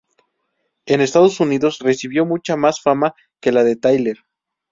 En 0.87 0.99
Estados 0.99 1.39
Unidos 1.39 1.77
recibió 1.77 2.25
mucha 2.25 2.55
más 2.55 2.81
fama 2.81 3.13
que 3.39 3.51
la 3.51 3.63
de 3.63 3.75
Tyler. 3.75 4.17